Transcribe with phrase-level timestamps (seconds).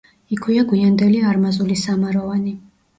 [0.35, 2.61] იქვეა გვიანდელი არმაზული სამაროვანი.